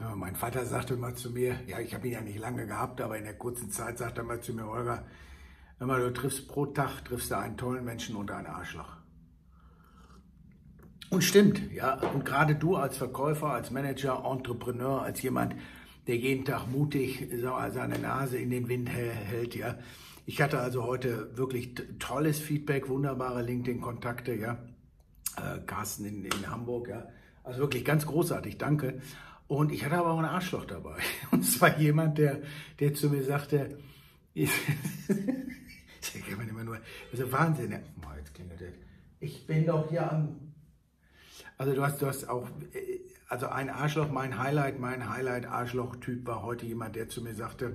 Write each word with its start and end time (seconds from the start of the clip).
Ja, 0.00 0.14
mein 0.14 0.36
Vater 0.36 0.64
sagte 0.64 0.96
mal 0.96 1.16
zu 1.16 1.30
mir, 1.30 1.58
ja, 1.66 1.80
ich 1.80 1.92
habe 1.92 2.06
ihn 2.06 2.12
ja 2.12 2.20
nicht 2.20 2.38
lange 2.38 2.66
gehabt, 2.68 3.00
aber 3.00 3.18
in 3.18 3.24
der 3.24 3.34
kurzen 3.34 3.68
Zeit 3.68 3.98
sagte 3.98 4.20
er 4.20 4.24
mal 4.24 4.40
zu 4.40 4.54
mir, 4.54 4.64
Holger, 4.64 5.04
wenn 5.80 5.88
du 5.88 6.12
triffst 6.12 6.46
pro 6.46 6.66
Tag, 6.66 7.04
triffst 7.04 7.32
du 7.32 7.36
einen 7.36 7.56
tollen 7.56 7.84
Menschen 7.84 8.14
und 8.14 8.30
einen 8.30 8.46
Arschloch. 8.46 8.96
Und 11.10 11.24
stimmt, 11.24 11.72
ja, 11.72 11.94
und 11.94 12.24
gerade 12.24 12.54
du 12.54 12.76
als 12.76 12.96
Verkäufer, 12.96 13.48
als 13.48 13.72
Manager, 13.72 14.24
Entrepreneur, 14.24 15.02
als 15.02 15.20
jemand, 15.22 15.56
der 16.06 16.16
jeden 16.16 16.44
Tag 16.44 16.68
mutig 16.68 17.28
seine 17.72 17.98
Nase 17.98 18.38
in 18.38 18.50
den 18.50 18.68
Wind 18.68 18.88
hält, 18.88 19.56
ja. 19.56 19.78
Ich 20.26 20.40
hatte 20.40 20.60
also 20.60 20.84
heute 20.84 21.36
wirklich 21.36 21.74
tolles 21.98 22.38
Feedback, 22.38 22.88
wunderbare 22.88 23.42
LinkedIn-Kontakte, 23.42 24.34
ja. 24.34 24.58
Äh, 25.36 25.58
Carsten 25.66 26.04
in, 26.04 26.24
in 26.24 26.48
Hamburg, 26.48 26.88
ja. 26.88 27.08
Also 27.42 27.60
wirklich 27.60 27.84
ganz 27.84 28.06
großartig, 28.06 28.58
danke. 28.58 29.00
Und 29.48 29.72
ich 29.72 29.84
hatte 29.84 29.96
aber 29.96 30.10
auch 30.10 30.18
ein 30.18 30.24
Arschloch 30.26 30.66
dabei. 30.66 30.98
Und 31.30 31.42
zwar 31.42 31.78
jemand, 31.78 32.18
der, 32.18 32.42
der 32.78 32.94
zu 32.94 33.10
mir 33.10 33.24
sagte, 33.24 33.78
ich, 34.34 34.50
also 37.12 37.32
Wahnsinn, 37.32 37.72
jetzt 38.18 38.34
klingelt 38.34 38.60
das. 38.60 38.68
Ich 39.20 39.46
bin 39.46 39.66
doch 39.66 39.88
hier 39.88 40.12
am, 40.12 40.52
also 41.56 41.74
du 41.74 41.82
hast, 41.82 42.00
du 42.00 42.06
hast 42.06 42.28
auch, 42.28 42.48
also 43.28 43.48
ein 43.48 43.68
Arschloch, 43.70 44.10
mein 44.10 44.38
Highlight, 44.38 44.78
mein 44.78 45.08
Highlight-Arschloch-Typ 45.08 46.26
war 46.26 46.42
heute 46.42 46.66
jemand, 46.66 46.94
der 46.94 47.08
zu 47.08 47.22
mir 47.22 47.34
sagte, 47.34 47.74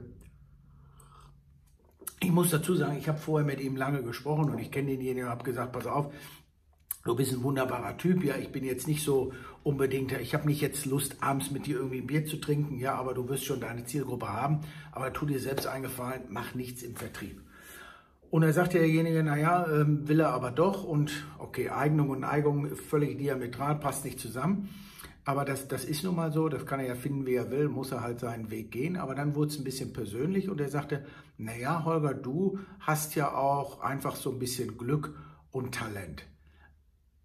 ich 2.21 2.31
muss 2.31 2.51
dazu 2.51 2.75
sagen, 2.75 2.97
ich 2.97 3.09
habe 3.09 3.17
vorher 3.17 3.45
mit 3.45 3.59
ihm 3.59 3.75
lange 3.75 4.01
gesprochen 4.03 4.49
und 4.49 4.59
ich 4.59 4.71
kenne 4.71 4.91
denjenigen 4.91 5.25
und 5.25 5.31
habe 5.31 5.43
gesagt, 5.43 5.73
pass 5.73 5.85
auf, 5.85 6.13
du 7.05 7.15
bist 7.15 7.33
ein 7.33 7.43
wunderbarer 7.43 7.97
Typ, 7.97 8.23
ja, 8.23 8.35
ich 8.37 8.51
bin 8.51 8.63
jetzt 8.63 8.87
nicht 8.87 9.03
so 9.03 9.33
unbedingt, 9.63 10.11
ich 10.13 10.33
habe 10.33 10.47
nicht 10.47 10.61
jetzt 10.61 10.85
Lust, 10.85 11.17
abends 11.21 11.51
mit 11.51 11.65
dir 11.65 11.77
irgendwie 11.77 11.99
ein 11.99 12.07
Bier 12.07 12.25
zu 12.25 12.37
trinken, 12.37 12.79
ja, 12.79 12.95
aber 12.95 13.13
du 13.13 13.27
wirst 13.29 13.45
schon 13.45 13.59
deine 13.59 13.85
Zielgruppe 13.85 14.31
haben, 14.31 14.61
aber 14.91 15.11
tu 15.11 15.25
dir 15.25 15.39
selbst 15.39 15.67
eingefallen, 15.67 16.23
mach 16.29 16.55
nichts 16.55 16.83
im 16.83 16.95
Vertrieb. 16.95 17.41
Und 18.29 18.41
er 18.41 18.53
sagte 18.53 18.79
derjenige, 18.79 19.21
naja, 19.21 19.67
ähm, 19.71 20.07
will 20.07 20.19
er 20.19 20.29
aber 20.29 20.49
doch 20.49 20.83
und 20.83 21.11
okay, 21.37 21.69
Eignung 21.69 22.09
und 22.09 22.21
Neigung 22.21 22.75
völlig 22.75 23.19
diametral, 23.19 23.79
passt 23.79 24.05
nicht 24.05 24.19
zusammen. 24.19 24.69
Aber 25.25 25.45
das, 25.45 25.67
das 25.67 25.85
ist 25.85 26.03
nun 26.03 26.15
mal 26.15 26.33
so, 26.33 26.49
das 26.49 26.65
kann 26.65 26.79
er 26.79 26.87
ja 26.87 26.95
finden, 26.95 27.25
wie 27.25 27.35
er 27.35 27.51
will, 27.51 27.69
muss 27.69 27.91
er 27.91 28.01
halt 28.01 28.19
seinen 28.19 28.49
Weg 28.49 28.71
gehen. 28.71 28.97
Aber 28.97 29.15
dann 29.15 29.35
wurde 29.35 29.51
es 29.51 29.59
ein 29.59 29.63
bisschen 29.63 29.93
persönlich 29.93 30.49
und 30.49 30.59
er 30.59 30.67
sagte, 30.67 31.05
naja, 31.37 31.85
Holger, 31.85 32.13
du 32.13 32.59
hast 32.79 33.15
ja 33.15 33.33
auch 33.33 33.81
einfach 33.81 34.15
so 34.15 34.31
ein 34.31 34.39
bisschen 34.39 34.77
Glück 34.77 35.15
und 35.51 35.75
Talent. 35.75 36.25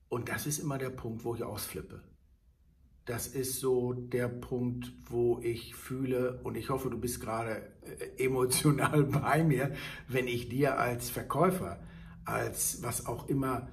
Und 0.08 0.28
das 0.28 0.46
ist 0.46 0.58
immer 0.58 0.78
der 0.78 0.90
Punkt, 0.90 1.24
wo 1.24 1.34
ich 1.34 1.42
ausflippe. 1.42 2.02
Das 3.04 3.26
ist 3.26 3.60
so 3.60 3.94
der 3.94 4.28
Punkt, 4.28 4.92
wo 5.06 5.40
ich 5.40 5.74
fühle, 5.74 6.40
und 6.44 6.56
ich 6.56 6.68
hoffe, 6.68 6.90
du 6.90 6.98
bist 6.98 7.20
gerade 7.20 7.62
äh, 7.82 8.24
emotional 8.24 9.04
bei 9.04 9.42
mir, 9.42 9.74
wenn 10.08 10.28
ich 10.28 10.48
dir 10.48 10.78
als 10.78 11.08
Verkäufer, 11.08 11.80
als 12.24 12.82
was 12.82 13.06
auch 13.06 13.28
immer 13.28 13.68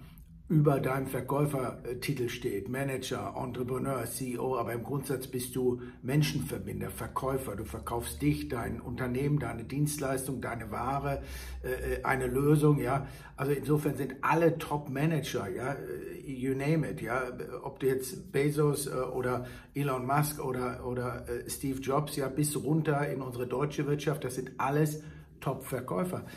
über 0.47 0.79
deinem 0.79 1.07
Verkäufertitel 1.07 2.29
steht, 2.29 2.69
Manager, 2.69 3.33
Entrepreneur, 3.35 4.05
CEO, 4.05 4.57
aber 4.57 4.73
im 4.73 4.83
Grundsatz 4.83 5.25
bist 5.25 5.55
du 5.55 5.81
Menschenverbinder, 6.03 6.91
Verkäufer. 6.91 7.55
Du 7.55 7.65
verkaufst 7.65 8.21
dich, 8.21 8.47
dein 8.47 8.79
Unternehmen, 8.79 9.39
deine 9.39 9.63
Dienstleistung, 9.63 10.41
deine 10.41 10.69
Ware, 10.69 11.23
äh, 11.63 12.03
eine 12.03 12.27
Lösung, 12.27 12.79
ja. 12.79 13.07
Also 13.35 13.53
insofern 13.53 13.95
sind 13.95 14.17
alle 14.21 14.59
Top-Manager, 14.59 15.49
ja, 15.49 15.77
you 16.23 16.53
name 16.53 16.91
it, 16.91 17.01
ja, 17.01 17.23
ob 17.63 17.79
du 17.79 17.87
jetzt 17.87 18.31
Bezos 18.31 18.85
äh, 18.85 18.91
oder 18.91 19.47
Elon 19.73 20.05
Musk 20.05 20.39
oder, 20.45 20.85
oder 20.85 21.27
äh, 21.27 21.49
Steve 21.49 21.79
Jobs, 21.79 22.17
ja, 22.17 22.29
bis 22.29 22.55
runter 22.55 23.09
in 23.09 23.23
unsere 23.23 23.47
deutsche 23.47 23.87
Wirtschaft, 23.87 24.23
das 24.23 24.35
sind 24.35 24.51
alles 24.59 25.01
Top-Verkäufer. 25.39 26.27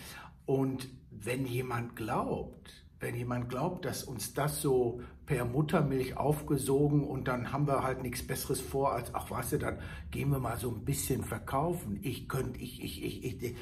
Und 0.46 0.88
wenn 1.10 1.44
jemand 1.44 1.94
glaubt, 1.94 2.87
wenn 3.00 3.14
jemand 3.14 3.48
glaubt, 3.48 3.84
dass 3.84 4.02
uns 4.02 4.34
das 4.34 4.60
so 4.60 5.00
per 5.24 5.44
Muttermilch 5.44 6.16
aufgesogen 6.16 7.04
und 7.04 7.28
dann 7.28 7.52
haben 7.52 7.66
wir 7.66 7.82
halt 7.82 8.02
nichts 8.02 8.26
Besseres 8.26 8.60
vor 8.60 8.92
als, 8.92 9.14
ach 9.14 9.30
weißt 9.30 9.52
du, 9.52 9.58
dann 9.58 9.78
gehen 10.10 10.30
wir 10.30 10.38
mal 10.38 10.58
so 10.58 10.70
ein 10.70 10.84
bisschen 10.84 11.22
verkaufen. 11.22 12.00
Ich 12.02 12.28
könnte, 12.28 12.58
ich, 12.58 12.82
ich, 12.82 13.04
ich, 13.04 13.42
ich, 13.42 13.54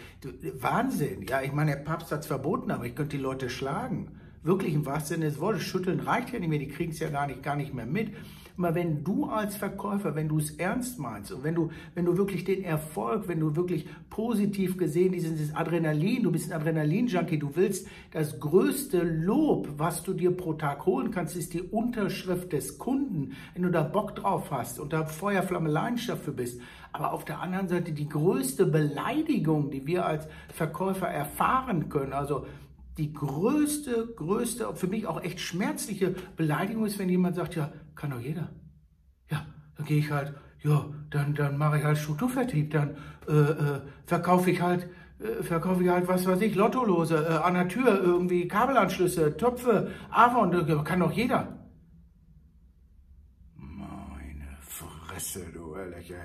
Wahnsinn. 0.62 1.26
Ja, 1.28 1.42
ich 1.42 1.52
meine, 1.52 1.72
der 1.72 1.82
Papst 1.82 2.12
hat 2.12 2.20
es 2.20 2.26
verboten, 2.26 2.70
aber 2.70 2.86
ich 2.86 2.94
könnte 2.94 3.16
die 3.16 3.22
Leute 3.22 3.50
schlagen. 3.50 4.20
Wirklich 4.42 4.74
im 4.74 4.86
wahrsten 4.86 5.16
Sinne 5.16 5.30
des 5.30 5.40
Wortes. 5.40 5.62
Schütteln 5.64 6.00
reicht 6.00 6.32
ja 6.32 6.38
nicht 6.38 6.48
mehr, 6.48 6.60
die 6.60 6.68
kriegen 6.68 6.92
es 6.92 7.00
ja 7.00 7.10
gar 7.10 7.26
nicht, 7.26 7.42
gar 7.42 7.56
nicht 7.56 7.74
mehr 7.74 7.86
mit. 7.86 8.12
Immer 8.56 8.74
wenn 8.74 9.04
du 9.04 9.26
als 9.26 9.56
Verkäufer, 9.56 10.14
wenn 10.14 10.28
du 10.28 10.38
es 10.38 10.52
ernst 10.52 10.98
meinst 10.98 11.30
und 11.30 11.44
wenn 11.44 11.54
du, 11.54 11.70
wenn 11.94 12.06
du 12.06 12.16
wirklich 12.16 12.44
den 12.44 12.64
Erfolg, 12.64 13.28
wenn 13.28 13.40
du 13.40 13.54
wirklich 13.54 13.86
positiv 14.08 14.78
gesehen, 14.78 15.12
dieses 15.12 15.54
Adrenalin, 15.54 16.22
du 16.22 16.32
bist 16.32 16.50
ein 16.50 16.58
Adrenalin-Junkie, 16.58 17.38
du 17.38 17.54
willst 17.54 17.86
das 18.12 18.40
größte 18.40 19.02
Lob, 19.02 19.68
was 19.76 20.02
du 20.02 20.14
dir 20.14 20.30
pro 20.30 20.54
Tag 20.54 20.86
holen 20.86 21.10
kannst, 21.10 21.36
ist 21.36 21.52
die 21.52 21.62
Unterschrift 21.62 22.52
des 22.52 22.78
Kunden. 22.78 23.32
Wenn 23.52 23.64
du 23.64 23.70
da 23.70 23.82
Bock 23.82 24.16
drauf 24.16 24.50
hast 24.50 24.80
und 24.80 24.92
da 24.92 25.04
Feuerflamme 25.04 25.68
Leidenschaft 25.68 26.24
für 26.24 26.32
bist, 26.32 26.60
aber 26.92 27.12
auf 27.12 27.26
der 27.26 27.40
anderen 27.40 27.68
Seite 27.68 27.92
die 27.92 28.08
größte 28.08 28.64
Beleidigung, 28.64 29.70
die 29.70 29.86
wir 29.86 30.06
als 30.06 30.26
Verkäufer 30.48 31.08
erfahren 31.08 31.90
können, 31.90 32.14
also 32.14 32.46
die 32.98 33.12
größte, 33.12 34.14
größte, 34.16 34.74
für 34.74 34.86
mich 34.86 35.06
auch 35.06 35.22
echt 35.22 35.40
schmerzliche 35.40 36.14
Beleidigung 36.36 36.86
ist, 36.86 36.98
wenn 36.98 37.08
jemand 37.08 37.36
sagt, 37.36 37.54
ja, 37.54 37.72
kann 37.94 38.10
doch 38.10 38.20
jeder. 38.20 38.50
Ja, 39.30 39.46
dann 39.76 39.86
gehe 39.86 39.98
ich 39.98 40.10
halt, 40.10 40.34
ja, 40.62 40.86
dann, 41.10 41.34
dann 41.34 41.58
mache 41.58 41.78
ich 41.78 41.84
halt 41.84 41.98
Strukturvertrieb, 41.98 42.70
dann 42.70 42.96
äh, 43.28 43.32
äh, 43.32 43.80
verkaufe 44.06 44.50
ich 44.50 44.60
halt, 44.60 44.88
äh, 45.18 45.42
verkaufe 45.42 45.82
ich 45.82 45.90
halt, 45.90 46.08
was 46.08 46.26
weiß 46.26 46.40
ich, 46.40 46.54
Lottolose, 46.54 47.44
an 47.44 47.54
der 47.54 47.68
Tür 47.68 48.00
irgendwie 48.02 48.48
Kabelanschlüsse, 48.48 49.36
Töpfe, 49.36 49.90
Avon, 50.10 50.84
kann 50.84 51.00
doch 51.00 51.12
jeder. 51.12 51.68
Meine 53.56 54.56
Fresse, 54.60 55.44
du 55.52 55.74
Ehrliche. 55.74 56.16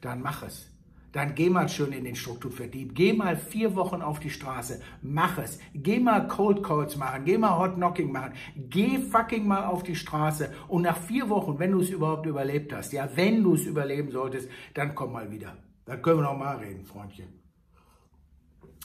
Dann 0.00 0.22
mach 0.22 0.42
es. 0.44 0.69
Dann 1.12 1.34
geh 1.34 1.50
mal 1.50 1.68
schön 1.68 1.92
in 1.92 2.04
den 2.04 2.14
Strukturvertrieb. 2.14 2.94
Geh 2.94 3.12
mal 3.12 3.36
vier 3.36 3.74
Wochen 3.74 4.00
auf 4.00 4.20
die 4.20 4.30
Straße. 4.30 4.80
Mach 5.02 5.38
es. 5.38 5.58
Geh 5.74 5.98
mal 5.98 6.28
Cold 6.28 6.62
Calls 6.62 6.96
machen. 6.96 7.24
Geh 7.24 7.36
mal 7.36 7.58
Hot 7.58 7.74
Knocking 7.74 8.12
machen. 8.12 8.34
Geh 8.56 8.98
fucking 8.98 9.46
mal 9.46 9.64
auf 9.64 9.82
die 9.82 9.96
Straße. 9.96 10.52
Und 10.68 10.82
nach 10.82 10.96
vier 10.96 11.28
Wochen, 11.28 11.58
wenn 11.58 11.72
du 11.72 11.80
es 11.80 11.90
überhaupt 11.90 12.26
überlebt 12.26 12.72
hast, 12.72 12.92
ja, 12.92 13.08
wenn 13.16 13.42
du 13.42 13.54
es 13.54 13.66
überleben 13.66 14.12
solltest, 14.12 14.48
dann 14.74 14.94
komm 14.94 15.12
mal 15.12 15.30
wieder. 15.30 15.56
Dann 15.84 16.00
können 16.00 16.18
wir 16.18 16.24
noch 16.24 16.38
mal 16.38 16.56
reden, 16.58 16.84
Freundchen. 16.84 17.28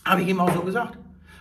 Habe 0.03 0.22
ich 0.24 0.28
ihm 0.28 0.40
auch 0.40 0.52
so 0.52 0.62
gesagt. 0.62 0.97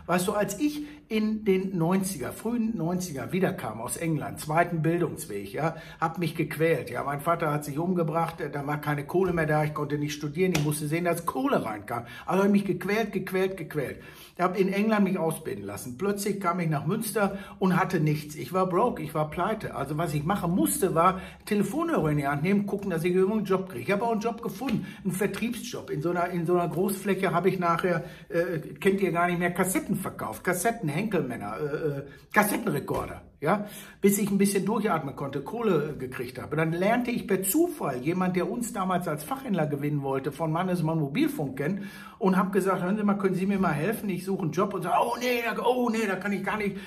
Weißt 0.06 0.28
du, 0.28 0.32
als 0.32 0.60
ich 0.60 0.82
in 1.08 1.44
den 1.44 1.80
90er, 1.80 2.32
frühen 2.32 2.74
90er 2.74 3.32
wiederkam 3.32 3.80
aus 3.80 3.96
England, 3.96 4.40
zweiten 4.40 4.82
Bildungsweg, 4.82 5.52
ja, 5.52 5.76
hab 6.00 6.18
mich 6.18 6.34
gequält, 6.34 6.90
ja, 6.90 7.04
mein 7.04 7.20
Vater 7.20 7.52
hat 7.52 7.64
sich 7.64 7.78
umgebracht, 7.78 8.36
da 8.52 8.66
war 8.66 8.80
keine 8.80 9.06
Kohle 9.06 9.32
mehr 9.32 9.46
da, 9.46 9.64
ich 9.64 9.74
konnte 9.74 9.96
nicht 9.96 10.14
studieren, 10.14 10.52
ich 10.56 10.64
musste 10.64 10.88
sehen, 10.88 11.04
dass 11.04 11.24
Kohle 11.24 11.64
reinkam. 11.64 12.04
Also 12.26 12.44
habe 12.44 12.48
ich 12.48 12.64
mich 12.64 12.64
gequält, 12.64 13.12
gequält, 13.12 13.56
gequält. 13.56 14.02
Ich 14.36 14.40
habe 14.40 14.58
in 14.58 14.72
England 14.72 15.04
mich 15.04 15.16
ausbilden 15.16 15.64
lassen. 15.64 15.96
Plötzlich 15.96 16.40
kam 16.40 16.58
ich 16.58 16.68
nach 16.68 16.86
Münster 16.86 17.38
und 17.60 17.78
hatte 17.78 18.00
nichts. 18.00 18.34
Ich 18.34 18.52
war 18.52 18.68
broke, 18.68 19.00
ich 19.00 19.14
war 19.14 19.30
pleite. 19.30 19.76
Also 19.76 19.96
was 19.96 20.12
ich 20.12 20.24
machen 20.24 20.50
musste, 20.52 20.94
war 20.96 21.20
Telefonhörer 21.44 22.10
in 22.10 22.16
die 22.16 22.26
Hand 22.26 22.42
nehmen, 22.42 22.66
gucken, 22.66 22.90
dass 22.90 23.04
ich 23.04 23.14
irgendeinen 23.14 23.44
Job 23.44 23.68
kriege. 23.68 23.84
Ich 23.84 23.90
habe 23.92 24.02
auch 24.02 24.10
einen 24.10 24.20
Job 24.20 24.42
gefunden, 24.42 24.86
einen 25.04 25.12
Vertriebsjob. 25.12 25.88
In 25.90 26.02
so 26.02 26.10
einer, 26.10 26.30
in 26.30 26.46
so 26.46 26.54
einer 26.54 26.68
Großfläche 26.68 27.32
habe 27.32 27.48
ich 27.48 27.60
nachher, 27.60 28.04
äh, 28.28 28.58
kennt 28.80 29.00
ihr 29.00 29.12
gar 29.12 29.28
nicht 29.28 29.38
mehr, 29.38 29.52
Kassetten 29.52 29.93
verkauft. 29.96 30.44
Kassetten, 30.44 30.88
Henkelmänner, 30.88 31.56
äh, 31.58 31.98
äh, 31.98 32.02
Kassettenrekorder 32.32 33.22
ja, 33.44 33.66
bis 34.00 34.18
ich 34.18 34.30
ein 34.30 34.38
bisschen 34.38 34.64
durchatmen 34.64 35.14
konnte, 35.14 35.42
Kohle 35.42 35.94
gekriegt 35.98 36.40
habe. 36.40 36.56
Dann 36.56 36.72
lernte 36.72 37.10
ich 37.10 37.28
per 37.28 37.42
Zufall 37.42 37.98
jemand, 37.98 38.36
der 38.36 38.50
uns 38.50 38.72
damals 38.72 39.06
als 39.06 39.22
Fachhändler 39.22 39.66
gewinnen 39.66 40.02
wollte, 40.02 40.32
von 40.32 40.50
Mannesmann 40.50 40.98
Mobilfunk 40.98 41.58
kennen 41.58 41.90
und 42.18 42.38
habe 42.38 42.52
gesagt, 42.52 42.82
hören 42.82 42.96
Sie 42.96 43.04
mal, 43.04 43.18
können 43.18 43.34
Sie 43.34 43.44
mir 43.44 43.58
mal 43.58 43.72
helfen? 43.72 44.08
Ich 44.08 44.24
suche 44.24 44.42
einen 44.42 44.52
Job 44.52 44.72
und 44.72 44.82
sage, 44.82 44.96
oh 44.98 45.16
nee, 45.20 45.42
da, 45.44 45.62
oh 45.62 45.90
nee, 45.90 46.06
da 46.06 46.16
kann 46.16 46.32
ich 46.32 46.42
gar 46.42 46.56
nicht. 46.56 46.78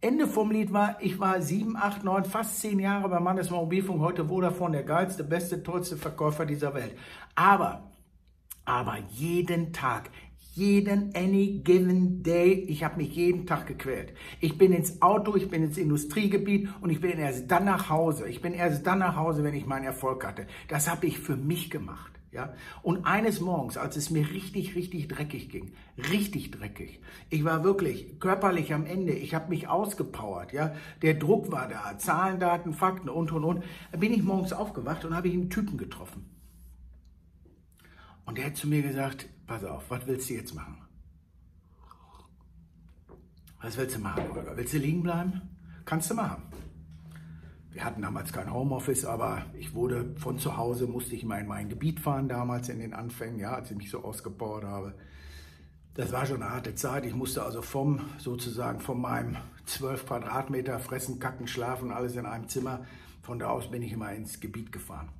Ende 0.00 0.28
vom 0.28 0.52
Lied 0.52 0.72
war, 0.72 0.96
ich 1.00 1.18
war 1.18 1.42
sieben, 1.42 1.76
acht, 1.76 2.04
neun, 2.04 2.24
fast 2.24 2.60
zehn 2.60 2.78
Jahre 2.78 3.08
bei 3.08 3.18
Mannesmann 3.18 3.60
Mobilfunk, 3.60 4.00
heute 4.00 4.26
Vodafone, 4.26 4.76
der 4.76 4.84
geilste, 4.84 5.24
beste, 5.24 5.64
tollste 5.64 5.96
Verkäufer 5.96 6.46
dieser 6.46 6.72
Welt. 6.74 6.96
Aber, 7.34 7.90
aber 8.64 8.98
jeden 9.10 9.72
Tag, 9.72 10.10
jeden, 10.52 11.14
any 11.14 11.60
given 11.64 12.22
day. 12.22 12.52
Ich 12.52 12.84
habe 12.84 12.98
mich 12.98 13.14
jeden 13.14 13.46
Tag 13.46 13.66
gequält. 13.66 14.12
Ich 14.40 14.58
bin 14.58 14.72
ins 14.72 15.00
Auto, 15.00 15.34
ich 15.36 15.48
bin 15.48 15.62
ins 15.62 15.78
Industriegebiet 15.78 16.68
und 16.80 16.90
ich 16.90 17.00
bin 17.00 17.18
erst 17.18 17.50
dann 17.50 17.64
nach 17.64 17.88
Hause. 17.88 18.28
Ich 18.28 18.42
bin 18.42 18.52
erst 18.52 18.86
dann 18.86 18.98
nach 18.98 19.16
Hause, 19.16 19.44
wenn 19.44 19.54
ich 19.54 19.66
meinen 19.66 19.84
Erfolg 19.84 20.26
hatte. 20.26 20.46
Das 20.68 20.90
habe 20.90 21.06
ich 21.06 21.18
für 21.18 21.36
mich 21.36 21.70
gemacht. 21.70 22.12
Ja? 22.32 22.54
Und 22.82 23.06
eines 23.06 23.40
Morgens, 23.40 23.76
als 23.76 23.96
es 23.96 24.10
mir 24.10 24.28
richtig, 24.30 24.74
richtig 24.74 25.08
dreckig 25.08 25.50
ging, 25.50 25.72
richtig 26.10 26.50
dreckig, 26.50 27.00
ich 27.30 27.44
war 27.44 27.62
wirklich 27.64 28.18
körperlich 28.20 28.72
am 28.72 28.86
Ende, 28.86 29.12
ich 29.12 29.34
habe 29.34 29.50
mich 29.50 29.68
ausgepowert, 29.68 30.52
ja? 30.52 30.74
der 31.02 31.14
Druck 31.14 31.52
war 31.52 31.68
da, 31.68 31.98
Zahlen, 31.98 32.40
Daten, 32.40 32.72
Fakten 32.72 33.10
und, 33.10 33.32
und, 33.32 33.44
und, 33.44 33.64
da 33.90 33.98
bin 33.98 34.12
ich 34.12 34.22
morgens 34.22 34.52
aufgewacht 34.54 35.04
und 35.04 35.14
habe 35.14 35.28
ich 35.28 35.34
einen 35.34 35.50
Typen 35.50 35.76
getroffen. 35.76 36.24
Und 38.24 38.38
der 38.38 38.46
hat 38.46 38.56
zu 38.56 38.68
mir 38.68 38.82
gesagt, 38.82 39.28
pass 39.46 39.64
auf, 39.64 39.90
was 39.90 40.06
willst 40.06 40.30
du 40.30 40.34
jetzt 40.34 40.54
machen? 40.54 40.78
Was 43.60 43.76
willst 43.76 43.96
du 43.96 44.00
machen, 44.00 44.24
Holger? 44.34 44.56
Willst 44.56 44.72
du 44.72 44.78
liegen 44.78 45.02
bleiben? 45.02 45.40
Kannst 45.84 46.10
du 46.10 46.14
machen. 46.14 46.42
Wir 47.70 47.84
hatten 47.84 48.02
damals 48.02 48.32
kein 48.32 48.52
Homeoffice, 48.52 49.04
aber 49.04 49.46
ich 49.54 49.72
wurde 49.72 50.14
von 50.16 50.38
zu 50.38 50.56
Hause, 50.56 50.86
musste 50.86 51.14
ich 51.14 51.24
mal 51.24 51.40
in 51.40 51.46
mein 51.46 51.68
Gebiet 51.68 52.00
fahren, 52.00 52.28
damals 52.28 52.68
in 52.68 52.80
den 52.80 52.92
Anfängen, 52.92 53.38
ja, 53.38 53.54
als 53.54 53.70
ich 53.70 53.76
mich 53.76 53.90
so 53.90 54.04
ausgebaut 54.04 54.64
habe. 54.64 54.94
Das 55.94 56.12
war 56.12 56.26
schon 56.26 56.42
eine 56.42 56.52
harte 56.52 56.74
Zeit. 56.74 57.06
Ich 57.06 57.14
musste 57.14 57.42
also 57.44 57.62
vom, 57.62 58.00
sozusagen 58.18 58.80
von 58.80 59.00
meinem 59.00 59.36
12 59.66 60.06
Quadratmeter 60.06 60.78
fressen, 60.80 61.18
kacken, 61.18 61.46
schlafen, 61.46 61.92
alles 61.92 62.16
in 62.16 62.26
einem 62.26 62.48
Zimmer. 62.48 62.84
Von 63.22 63.38
da 63.38 63.48
aus 63.48 63.70
bin 63.70 63.82
ich 63.82 63.92
immer 63.92 64.12
ins 64.12 64.40
Gebiet 64.40 64.72
gefahren. 64.72 65.10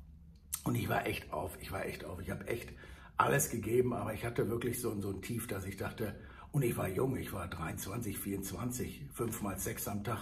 Und 0.65 0.75
ich 0.75 0.89
war 0.89 1.07
echt 1.07 1.33
auf, 1.33 1.57
ich 1.61 1.73
war 1.73 1.87
echt 1.87 2.05
auf. 2.05 2.21
Ich 2.21 2.31
habe 2.31 2.47
echt 2.49 2.73
alles 3.17 3.51
gegeben, 3.51 3.93
aber 3.93 4.15
ich 4.15 4.25
hatte 4.25 4.49
wirklich 4.49 4.81
so, 4.81 4.99
so 5.01 5.11
ein 5.11 5.23
Tief, 5.23 5.47
dass 5.47 5.65
ich 5.65 5.77
dachte, 5.77 6.15
und 6.51 6.63
ich 6.63 6.77
war 6.77 6.89
jung, 6.89 7.17
ich 7.17 7.33
war 7.33 7.49
23, 7.49 8.19
24, 8.19 9.07
fünfmal 9.13 9.59
sechs 9.59 9.89
am 9.89 10.05
Tag 10.05 10.21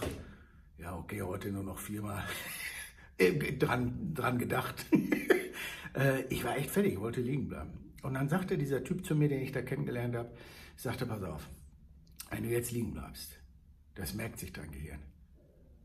ja, 0.81 0.95
okay, 0.95 1.21
heute 1.21 1.51
nur 1.51 1.63
noch 1.63 1.77
viermal 1.77 2.23
äh, 3.17 3.53
dran, 3.53 4.13
dran 4.13 4.37
gedacht. 4.37 4.85
Äh, 5.93 6.21
ich 6.29 6.45
war 6.45 6.55
echt 6.55 6.71
fertig, 6.71 6.97
wollte 7.01 7.19
liegen 7.19 7.49
bleiben. 7.49 7.93
Und 8.01 8.13
dann 8.13 8.29
sagte 8.29 8.57
dieser 8.57 8.81
Typ 8.81 9.05
zu 9.05 9.13
mir, 9.13 9.27
den 9.27 9.41
ich 9.41 9.51
da 9.51 9.61
kennengelernt 9.61 10.15
habe, 10.15 10.31
sagte, 10.77 11.05
pass 11.05 11.21
auf, 11.21 11.49
wenn 12.29 12.43
du 12.43 12.49
jetzt 12.49 12.71
liegen 12.71 12.93
bleibst, 12.93 13.37
das 13.95 14.13
merkt 14.13 14.39
sich 14.39 14.53
dein 14.53 14.71
Gehirn. 14.71 15.01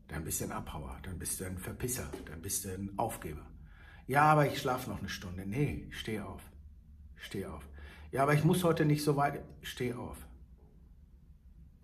Dann 0.07 0.23
bist 0.23 0.39
du 0.39 0.45
ein 0.45 0.53
Abhauer, 0.53 0.97
dann 1.03 1.19
bist 1.19 1.41
du 1.41 1.43
ein 1.43 1.57
Verpisser, 1.57 2.09
dann 2.23 2.41
bist 2.41 2.63
du 2.63 2.69
ein 2.69 2.93
Aufgeber. 2.95 3.45
Ja, 4.05 4.21
aber 4.21 4.49
ich 4.49 4.59
schlafe 4.59 4.89
noch 4.89 4.99
eine 4.99 5.09
Stunde. 5.09 5.45
Nee, 5.45 5.87
steh 5.89 6.21
auf. 6.21 6.41
Steh 7.17 7.45
auf. 7.45 7.67
Ja, 8.11 8.23
aber 8.23 8.33
ich 8.33 8.43
muss 8.43 8.63
heute 8.63 8.85
nicht 8.85 9.03
so 9.03 9.15
weit. 9.17 9.43
Steh 9.61 9.93
auf. 9.93 10.17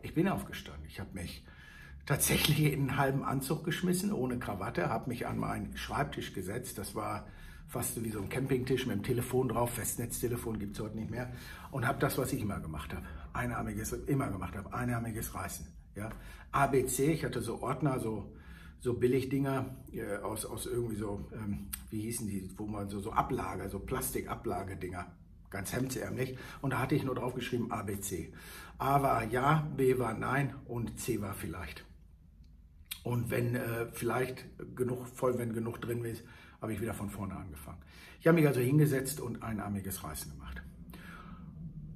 Ich 0.01 0.13
bin 0.13 0.27
aufgestanden. 0.27 0.85
Ich 0.87 0.99
habe 0.99 1.13
mich 1.13 1.43
tatsächlich 2.05 2.61
in 2.61 2.81
einen 2.81 2.97
halben 2.97 3.23
Anzug 3.23 3.63
geschmissen, 3.63 4.11
ohne 4.11 4.39
Krawatte, 4.39 4.89
habe 4.89 5.09
mich 5.09 5.27
an 5.27 5.37
meinen 5.37 5.75
Schreibtisch 5.77 6.33
gesetzt. 6.33 6.77
Das 6.77 6.95
war 6.95 7.27
fast 7.67 8.01
wie 8.03 8.09
so 8.09 8.21
ein 8.21 8.29
Campingtisch 8.29 8.85
mit 8.85 8.97
dem 8.97 9.03
Telefon 9.03 9.49
drauf. 9.49 9.73
Festnetztelefon 9.73 10.59
gibt 10.59 10.75
es 10.75 10.83
heute 10.83 10.97
nicht 10.97 11.09
mehr. 11.09 11.31
Und 11.71 11.87
habe 11.87 11.99
das, 11.99 12.17
was 12.17 12.31
ich 12.33 12.41
immer 12.41 12.59
gemacht 12.59 12.93
habe. 12.93 13.05
Einarmiges, 13.33 13.93
immer 13.93 14.29
gemacht 14.29 14.55
habe. 14.55 14.73
Einarmiges 14.73 15.33
Reißen. 15.33 15.67
Ja. 15.95 16.09
ABC, 16.51 17.11
ich 17.11 17.25
hatte 17.25 17.41
so 17.41 17.61
Ordner, 17.61 17.99
so, 17.99 18.31
so 18.83 18.93
Billigdinger 18.95 19.77
äh, 19.93 20.17
aus, 20.17 20.45
aus 20.45 20.65
irgendwie 20.65 20.97
so, 20.97 21.25
ähm, 21.31 21.69
wie 21.89 22.01
hießen 22.01 22.27
die, 22.27 22.49
wo 22.57 22.67
man 22.67 22.89
so, 22.89 22.99
so 22.99 23.13
Ablage, 23.13 23.69
so 23.69 23.79
Plastikablagedinger 23.79 25.07
ganz 25.49 25.71
hemdsärmlich. 25.71 26.37
Und 26.61 26.73
da 26.73 26.79
hatte 26.79 26.93
ich 26.93 27.05
nur 27.05 27.15
drauf 27.15 27.33
geschrieben 27.33 27.71
ABC. 27.71 28.33
A 28.79 29.01
war 29.01 29.23
ja, 29.23 29.71
B 29.77 29.99
war 29.99 30.13
nein 30.13 30.53
und 30.65 30.99
C 30.99 31.21
war 31.21 31.33
vielleicht. 31.33 31.85
Und 33.03 33.31
wenn 33.31 33.55
äh, 33.55 33.87
vielleicht 33.93 34.47
genug, 34.75 35.07
voll 35.07 35.37
wenn 35.37 35.53
genug 35.53 35.79
drin 35.79 36.03
ist, 36.03 36.25
habe 36.61 36.73
ich 36.73 36.81
wieder 36.81 36.93
von 36.93 37.09
vorne 37.09 37.37
angefangen. 37.37 37.81
Ich 38.19 38.27
habe 38.27 38.35
mich 38.35 38.47
also 38.47 38.59
hingesetzt 38.59 39.21
und 39.21 39.43
einarmiges 39.43 40.03
Reißen 40.03 40.29
gemacht. 40.29 40.61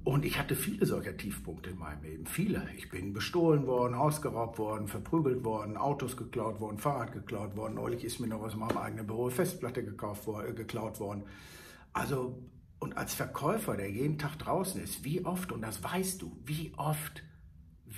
Und 0.08 0.24
ich 0.24 0.38
hatte 0.38 0.56
viele 0.56 0.86
solcher 0.86 1.14
Tiefpunkte 1.14 1.68
in 1.68 1.78
meinem 1.78 2.02
Leben. 2.02 2.24
Viele. 2.24 2.66
Ich 2.78 2.88
bin 2.88 3.12
bestohlen 3.12 3.66
worden, 3.66 3.92
ausgeraubt 3.92 4.58
worden, 4.58 4.88
verprügelt 4.88 5.44
worden, 5.44 5.76
Autos 5.76 6.16
geklaut 6.16 6.60
worden, 6.60 6.78
Fahrrad 6.78 7.12
geklaut 7.12 7.54
worden. 7.58 7.74
Neulich 7.74 8.04
ist 8.04 8.18
mir 8.18 8.26
noch 8.26 8.40
aus 8.40 8.56
meinem 8.56 8.78
eigenen 8.78 9.06
Büro 9.06 9.28
Festplatte 9.28 9.84
gekauft, 9.84 10.26
äh, 10.26 10.54
geklaut 10.54 10.98
worden. 10.98 11.24
Also, 11.92 12.42
und 12.78 12.96
als 12.96 13.12
Verkäufer, 13.12 13.76
der 13.76 13.90
jeden 13.90 14.16
Tag 14.16 14.38
draußen 14.38 14.80
ist, 14.80 15.04
wie 15.04 15.26
oft, 15.26 15.52
und 15.52 15.60
das 15.60 15.84
weißt 15.84 16.22
du, 16.22 16.34
wie 16.42 16.72
oft 16.78 17.22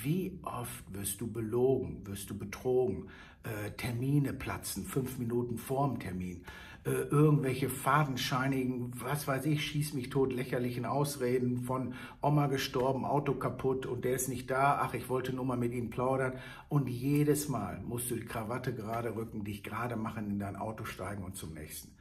wie 0.03 0.39
oft 0.43 0.85
wirst 0.93 1.21
du 1.21 1.31
belogen, 1.31 2.07
wirst 2.07 2.31
du 2.31 2.39
betrogen, 2.39 3.09
äh, 3.43 3.71
Termine 3.73 4.33
platzen, 4.33 4.85
fünf 4.85 5.19
Minuten 5.19 5.59
vorm 5.59 5.99
Termin, 5.99 6.45
äh, 6.85 6.91
irgendwelche 6.91 7.69
fadenscheinigen, 7.69 8.93
was 9.01 9.27
weiß 9.29 9.47
ich, 9.47 9.67
schieß 9.67 9.95
mich 9.95 10.09
tot, 10.09 10.33
lächerlichen 10.33 10.87
Ausreden 10.87 11.63
von 11.63 11.95
Oma 12.23 12.47
gestorben, 12.47 13.05
Auto 13.05 13.35
kaputt 13.35 13.87
und 13.87 14.05
der 14.05 14.15
ist 14.15 14.29
nicht 14.29 14.51
da, 14.51 14.79
ach, 14.83 14.95
ich 14.95 15.09
wollte 15.09 15.35
nur 15.35 15.45
mal 15.45 15.59
mit 15.59 15.75
ihm 15.75 15.91
plaudern. 15.91 16.35
Und 16.69 16.89
jedes 16.89 17.49
Mal 17.49 17.81
musst 17.83 18.11
du 18.11 18.15
die 18.15 18.25
Krawatte 18.25 18.75
gerade 18.75 19.15
rücken, 19.15 19.45
dich 19.45 19.63
gerade 19.63 19.97
machen, 19.97 20.31
in 20.31 20.39
dein 20.39 20.57
Auto 20.57 20.85
steigen 20.85 21.23
und 21.23 21.37
zum 21.37 21.53
nächsten. 21.53 21.93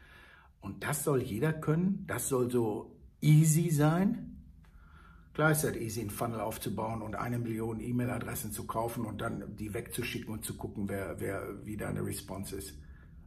Und 0.62 0.84
das 0.84 1.04
soll 1.04 1.22
jeder 1.22 1.54
können, 1.54 2.06
das 2.08 2.30
soll 2.30 2.50
so 2.50 2.96
easy 3.22 3.70
sein. 3.70 4.39
Klar 5.40 5.54
ist 5.54 5.64
das 5.64 5.78
easy, 5.78 6.02
einen 6.02 6.10
Funnel 6.10 6.42
aufzubauen 6.42 7.02
und 7.02 7.16
eine 7.16 7.40
Million 7.40 7.80
E-Mail-Adressen 7.80 8.52
zu 8.52 8.68
kaufen 8.68 9.06
und 9.06 9.22
dann 9.22 9.56
die 9.56 9.74
wegzuschicken 9.74 10.34
und 10.34 10.44
zu 10.44 10.58
gucken, 10.58 10.90
wer, 10.90 11.22
wer 11.22 11.66
wie 11.66 11.78
deine 11.78 12.06
Response 12.06 12.58
ist. 12.58 12.78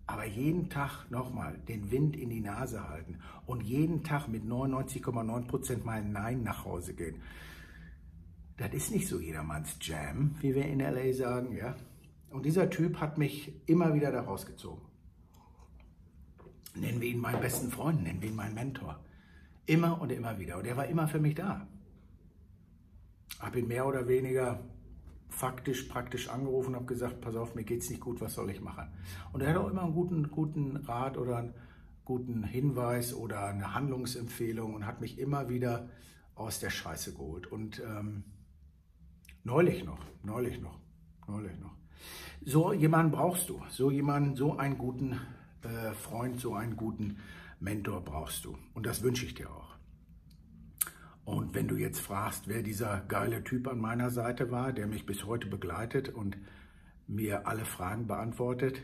Aber 0.06 0.26
jeden 0.26 0.69
Tag 0.69 1.11
nochmal 1.11 1.56
den 1.69 1.91
Wind 1.91 2.14
in 2.14 2.29
die 2.29 2.43
Nase 2.43 2.87
halten 2.87 3.20
und 3.47 3.62
jeden 3.62 4.05
Tag 4.05 4.29
mit 4.29 4.44
99,9 4.44 5.47
Prozent 5.47 5.87
mal 5.87 6.05
Nein 6.05 6.43
nach 6.43 6.67
Hause 6.67 6.93
gehen. 6.93 7.23
Das 8.59 8.75
ist 8.75 8.91
nicht 8.91 9.09
so 9.09 9.19
jedermanns 9.19 9.79
Jam, 9.81 10.35
wie 10.43 10.55
wir 10.55 10.67
in 10.67 10.81
LA 10.81 11.14
sagen, 11.14 11.56
ja. 11.56 11.75
Und 12.29 12.44
dieser 12.44 12.69
Typ 12.69 13.00
hat 13.00 13.17
mich 13.17 13.55
immer 13.64 13.94
wieder 13.94 14.12
da 14.12 14.20
rausgezogen. 14.20 14.85
Nennen 16.75 17.00
wir 17.00 17.09
ihn 17.09 17.20
meinen 17.20 17.41
besten 17.41 17.70
Freund, 17.70 18.03
nennen 18.03 18.20
wir 18.20 18.29
ihn 18.29 18.37
meinen 18.37 18.55
Mentor. 18.55 19.00
Immer 19.64 19.99
und 19.99 20.12
immer 20.12 20.38
wieder. 20.38 20.59
Und 20.59 20.67
er 20.67 20.76
war 20.76 20.88
immer 20.88 21.09
für 21.09 21.19
mich 21.19 21.37
da 21.37 21.67
habe 23.42 23.58
ihn 23.58 23.68
mehr 23.68 23.86
oder 23.86 24.08
weniger 24.08 24.60
faktisch, 25.28 25.82
praktisch 25.84 26.28
angerufen 26.28 26.68
und 26.68 26.76
habe 26.76 26.86
gesagt, 26.86 27.20
pass 27.20 27.34
auf, 27.34 27.54
mir 27.54 27.64
geht 27.64 27.82
es 27.82 27.90
nicht 27.90 28.00
gut, 28.00 28.20
was 28.20 28.34
soll 28.34 28.50
ich 28.50 28.60
machen? 28.60 28.88
Und 29.32 29.42
er 29.42 29.50
hat 29.50 29.56
auch 29.56 29.68
immer 29.68 29.82
einen 29.82 29.94
guten, 29.94 30.30
guten 30.30 30.76
Rat 30.76 31.18
oder 31.18 31.38
einen 31.38 31.54
guten 32.04 32.44
Hinweis 32.44 33.14
oder 33.14 33.46
eine 33.46 33.74
Handlungsempfehlung 33.74 34.74
und 34.74 34.86
hat 34.86 35.00
mich 35.00 35.18
immer 35.18 35.48
wieder 35.48 35.88
aus 36.34 36.60
der 36.60 36.70
Scheiße 36.70 37.12
geholt. 37.12 37.46
Und 37.50 37.80
ähm, 37.80 38.24
neulich 39.44 39.84
noch, 39.84 40.04
neulich 40.22 40.60
noch, 40.60 40.78
neulich 41.26 41.58
noch. 41.58 41.74
So 42.44 42.72
jemanden 42.72 43.12
brauchst 43.12 43.48
du, 43.48 43.62
so 43.70 43.90
jemanden, 43.90 44.36
so 44.36 44.56
einen 44.56 44.78
guten 44.78 45.20
äh, 45.62 45.92
Freund, 45.92 46.40
so 46.40 46.54
einen 46.54 46.76
guten 46.76 47.18
Mentor 47.60 48.04
brauchst 48.04 48.44
du. 48.44 48.56
Und 48.74 48.86
das 48.86 49.02
wünsche 49.02 49.26
ich 49.26 49.34
dir 49.34 49.50
auch. 49.50 49.76
Und 51.25 51.55
wenn 51.55 51.69
du 51.69 51.76
jetzt 51.76 52.00
fragst, 52.00 52.49
wer 52.49 52.62
dieser 52.62 53.00
geile 53.02 53.45
Typ 53.45 53.69
an 53.69 53.79
meiner 53.79 54.11
Seite 54.11 54.50
war, 54.50 54.73
der 54.73 54.87
mich 54.87 55.07
bis 55.07 55.25
heute 55.25 55.47
begleitet 55.47 56.09
und 56.09 56.37
mir 57.07 57.47
alle 57.47 57.64
Fragen 57.64 58.07
beantwortet, 58.07 58.83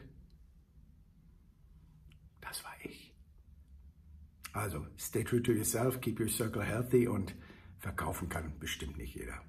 das 2.40 2.62
war 2.64 2.74
ich. 2.82 3.12
Also, 4.52 4.86
stay 4.98 5.24
true 5.24 5.42
to 5.42 5.52
yourself, 5.52 6.00
keep 6.00 6.20
your 6.20 6.28
circle 6.28 6.62
healthy 6.62 7.08
und 7.08 7.34
verkaufen 7.78 8.28
kann 8.28 8.58
bestimmt 8.58 8.98
nicht 8.98 9.14
jeder. 9.14 9.40